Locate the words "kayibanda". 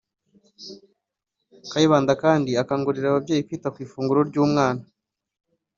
1.71-2.13